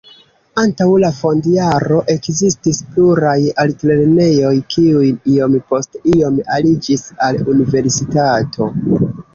[0.59, 8.75] Antaŭ la fond-jaro ekzistis pluraj altlernejoj, kiuj iom post iom aliĝis al universitato.